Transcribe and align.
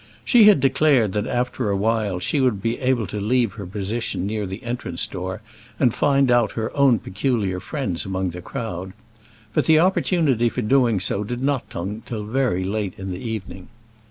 She 0.25 0.45
had 0.45 0.59
declared 0.59 1.13
that 1.13 1.27
after 1.27 1.69
awhile 1.69 2.17
she 2.17 2.41
would 2.41 2.59
be 2.59 2.79
able 2.79 3.05
to 3.05 3.19
leave 3.19 3.53
her 3.53 3.67
position 3.67 4.25
near 4.25 4.47
the 4.47 4.63
entrance 4.63 5.05
door, 5.05 5.41
and 5.79 5.93
find 5.93 6.31
out 6.31 6.53
her 6.53 6.75
own 6.75 6.97
peculiar 6.97 7.59
friends 7.59 8.03
among 8.03 8.31
the 8.31 8.41
crowd; 8.41 8.93
but 9.53 9.67
the 9.67 9.77
opportunity 9.77 10.49
for 10.49 10.63
doing 10.63 10.99
so 10.99 11.23
did 11.23 11.43
not 11.43 11.69
come 11.69 12.01
till 12.03 12.23
very 12.23 12.63
late 12.63 12.95
in 12.97 13.11
the 13.11 13.19
evening. 13.21 13.67